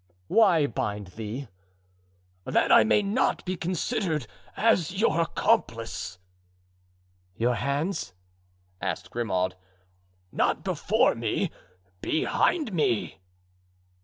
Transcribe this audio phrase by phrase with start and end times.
[0.29, 1.47] "Why bind thee?"
[2.45, 4.25] "That I may not be considered
[4.57, 6.17] as your accomplice."
[7.37, 8.11] "Your hands?"
[8.81, 9.53] asked Grimaud.
[10.31, 11.51] "Not before me,
[12.01, 13.19] behind me."